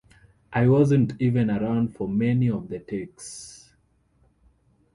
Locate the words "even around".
1.21-1.95